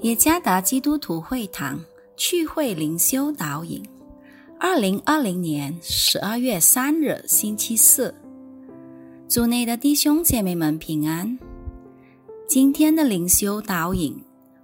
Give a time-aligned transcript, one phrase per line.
[0.00, 1.78] 耶加达基督徒会堂
[2.16, 3.80] 聚会灵修导引，
[4.58, 8.12] 二零二零年十二月三日星期四，
[9.28, 11.38] 主内的弟兄姐妹们平安。
[12.48, 14.20] 今天的灵修导引，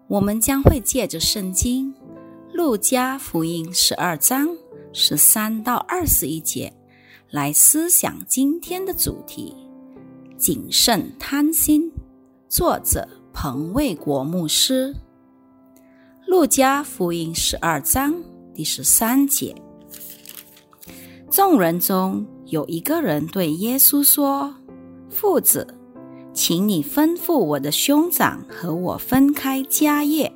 [0.09, 1.95] 我们将会借着圣经
[2.52, 4.48] 《路加福音》十二章
[4.92, 6.73] 十三到二十一节
[7.30, 9.54] 来思想今天的主题：
[10.37, 11.92] 谨慎贪心。
[12.48, 14.92] 作者彭卫国牧师。
[16.28, 18.14] 路加福音十二章
[18.55, 19.56] 第十三节，
[21.30, 24.54] 众人中有一个人对耶稣说
[25.09, 25.66] ：“父子，
[26.34, 30.30] 请你吩咐我的兄长和我分开家业。”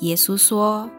[0.00, 0.90] 耶稣说：“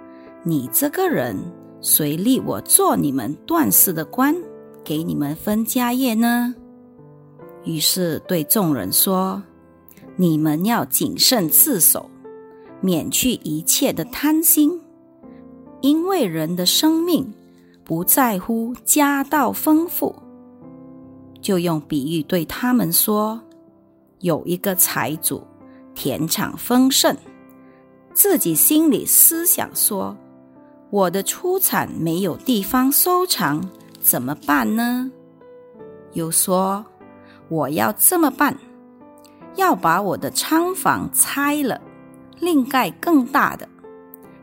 [0.43, 1.37] 你这个人，
[1.81, 4.33] 谁立我做你们断事的官，
[4.81, 6.55] 给你们分家业呢？”
[7.65, 9.43] 于是对众人说
[10.15, 12.09] ：“你们要谨慎自守。”
[12.83, 14.77] 免去一切的贪心，
[15.79, 17.33] 因为人的生命
[17.85, 20.13] 不在乎家道丰富。
[21.39, 23.39] 就用比喻对他们说：
[24.19, 25.41] 有一个财主，
[25.95, 27.15] 田产丰盛，
[28.13, 30.13] 自己心里思想说：
[30.89, 33.65] 我的出产没有地方收藏，
[34.01, 35.09] 怎么办呢？
[36.11, 36.85] 又说：
[37.47, 38.57] 我要这么办，
[39.55, 41.79] 要把我的仓房拆了。
[42.39, 43.67] 另盖更大的，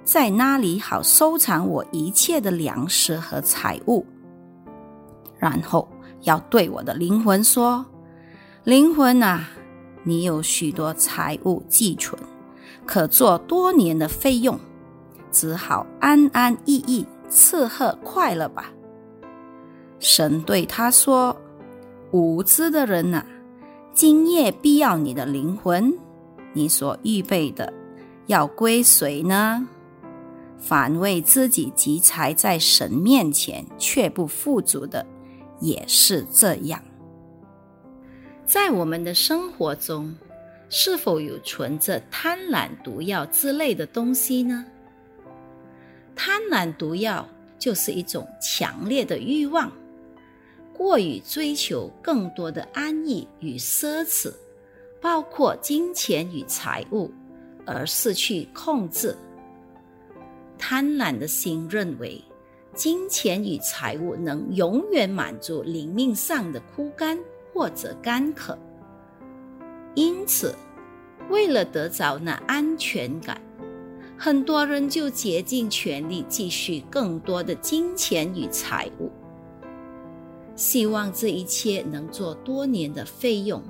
[0.04, 4.04] 在那里好收藏我一切的粮食和财物。
[5.38, 5.88] 然后
[6.22, 7.84] 要对我的灵魂说
[8.64, 9.48] ：“灵魂啊，
[10.02, 12.18] 你有许多财物寄存，
[12.84, 14.58] 可做多年的费用，
[15.32, 18.70] 只好安安逸逸伺候快乐吧。”
[19.98, 21.36] 神对他说
[22.12, 23.24] ：“无知的人呐，
[23.94, 25.92] 今夜必要你的灵魂，
[26.52, 27.72] 你所预备的。”
[28.30, 29.66] 要归谁呢？
[30.56, 35.04] 凡为自己积财在神面前却不富足的，
[35.58, 36.80] 也是这样。
[38.46, 40.14] 在我们的生活中，
[40.68, 44.64] 是否有存着贪婪毒药之类的东西呢？
[46.14, 49.72] 贪婪毒药就是一种强烈的欲望，
[50.72, 54.32] 过于追求更多的安逸与奢侈，
[55.00, 57.10] 包括金钱与财物。
[57.72, 59.16] 而失去控制，
[60.58, 62.20] 贪婪的心认为
[62.74, 67.16] 金钱与财物能永远满足灵命上的枯干
[67.54, 68.58] 或者干渴，
[69.94, 70.52] 因此，
[71.28, 73.40] 为了得着那安全感，
[74.18, 79.12] 很多人就竭尽全力继续更多的金钱与财物，
[80.56, 83.62] 希望这一切能做多年的费用，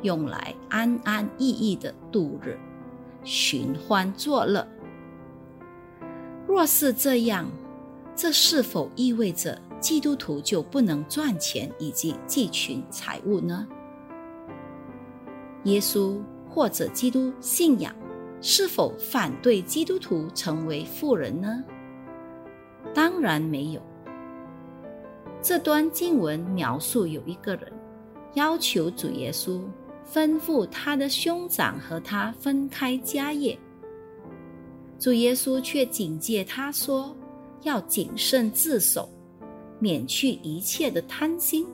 [0.00, 2.58] 用来安安逸逸的度日。
[3.22, 4.66] 寻欢作乐。
[6.46, 7.48] 若是这样，
[8.16, 13.66] 这是否意味着基督徒就不能赚钱以及积群财物呢？
[15.64, 17.94] 耶稣或者基督信仰
[18.40, 21.62] 是否反对基督徒成为富人呢？
[22.94, 23.80] 当然没有。
[25.42, 27.72] 这段经文描述有一个人
[28.34, 29.60] 要求主耶稣。
[30.12, 33.56] 吩咐他的兄长和他分开家业，
[34.98, 37.16] 主耶稣却警戒他说
[37.62, 39.08] ：“要谨慎自守，
[39.78, 41.64] 免去一切的贪心。”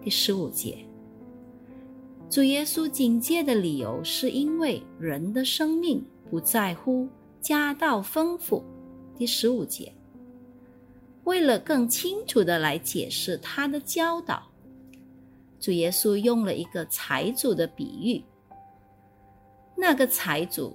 [0.00, 0.78] 第十五节，
[2.30, 7.08] 主耶稣警戒的理由是因为人的生命不在乎
[7.40, 8.62] 家道丰富。
[9.16, 9.92] 第十五节，
[11.24, 14.51] 为了更清楚的来解释他的教导。
[15.62, 18.20] 主耶稣用了一个财主的比喻，
[19.76, 20.74] 那个财主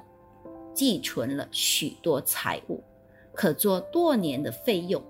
[0.73, 2.81] 寄存了许多财物，
[3.33, 5.03] 可做多年的费用，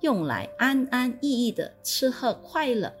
[0.00, 2.92] 用来安安逸逸的吃喝快乐。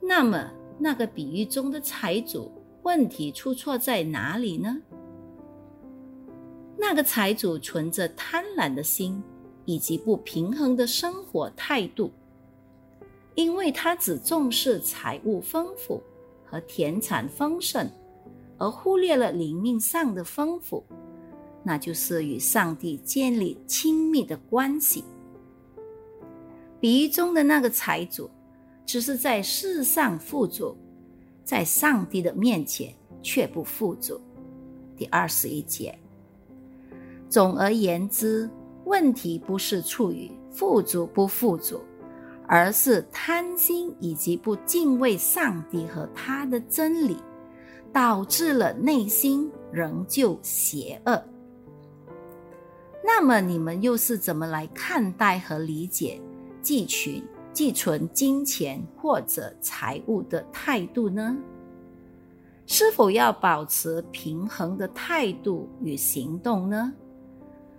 [0.00, 0.50] 那么，
[0.80, 2.50] 那个比喻中的财主
[2.82, 4.82] 问题出错在哪里呢？
[6.76, 9.22] 那个财主存着贪婪的心，
[9.64, 12.10] 以及不平衡的生活态度。
[13.40, 16.02] 因为他只重视财物丰富
[16.44, 17.90] 和田产丰盛，
[18.58, 20.84] 而忽略了灵命上的丰富，
[21.62, 25.02] 那就是与上帝建立亲密的关系。
[26.78, 28.28] 比喻中的那个财主，
[28.84, 30.76] 只是在世上富足，
[31.42, 32.92] 在上帝的面前
[33.22, 34.20] 却不富足。
[34.96, 35.98] 第二十一节。
[37.30, 38.50] 总而言之，
[38.84, 41.80] 问题不是处于富足不富足。
[42.52, 47.16] 而是贪心以及不敬畏上帝和他的真理，
[47.92, 51.22] 导致了内心仍旧邪恶。
[53.04, 56.20] 那么你们又是怎么来看待和理解
[56.60, 61.36] 寄存寄存金钱或者财物的态度呢？
[62.66, 66.92] 是否要保持平衡的态度与行动呢？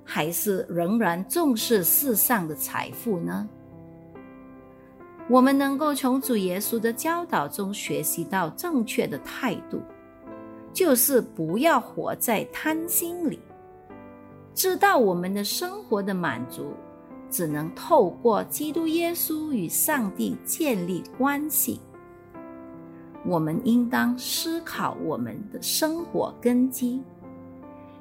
[0.05, 3.49] 还是仍然重视世上的财富呢？
[5.31, 9.81] 我们能够从主耶稣的教导中学习到正确的态度，
[10.73, 13.39] 就是不要活在贪心里。
[14.53, 16.73] 知道我们的生活的满足，
[17.29, 21.79] 只能透过基督耶稣与上帝建立关系。
[23.25, 27.01] 我们应当思考我们的生活根基，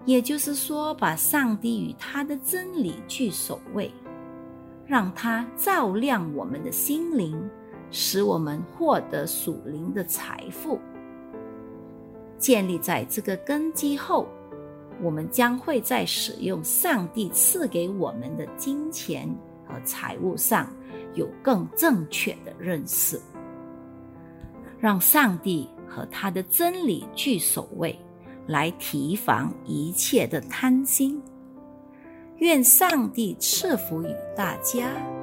[0.04, 3.92] 也就是说，把上帝与他的真理去首位，
[4.90, 7.40] 让它照亮我们的心灵，
[7.92, 10.80] 使我们获得属灵的财富。
[12.38, 14.26] 建立在这个根基后。
[15.02, 19.26] 我们将会在使用上帝赐给我们的金钱
[19.66, 20.70] 和财物上
[21.14, 23.18] 有更正确的认识，
[24.78, 27.98] 让上帝和他的真理居首位，
[28.46, 31.18] 来提防一切的贪心。
[32.40, 35.19] 愿上帝赐福于大家。